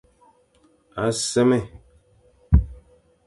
A 1.03 1.05
sémé. 1.29 1.59